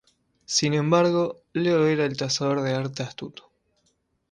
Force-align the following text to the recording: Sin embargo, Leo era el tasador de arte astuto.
Sin 0.47 0.73
embargo, 0.73 1.43
Leo 1.53 1.85
era 1.85 2.05
el 2.07 2.17
tasador 2.17 2.61
de 2.63 2.73
arte 2.73 3.03
astuto. 3.03 3.51